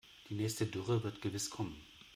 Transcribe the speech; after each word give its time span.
Die 0.29 0.33
nächste 0.33 0.65
Dürre 0.65 1.03
wird 1.03 1.21
gewiss 1.21 1.51
kommen. 1.51 1.79